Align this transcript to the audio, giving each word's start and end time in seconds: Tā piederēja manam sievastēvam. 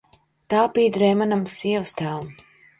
Tā 0.53 0.63
piederēja 0.77 1.19
manam 1.21 1.45
sievastēvam. 1.59 2.37